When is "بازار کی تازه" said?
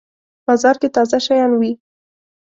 0.45-1.17